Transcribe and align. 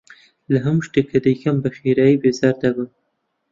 لە 0.51 0.59
هەموو 0.65 0.85
شتێک 0.87 1.05
کە 1.11 1.19
دەیکەم 1.25 1.57
بەخێرایی 1.63 2.21
بێزار 2.23 2.55
دەبم. 2.63 2.87